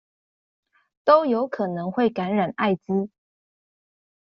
[1.03, 3.11] 都有可能會感染愛滋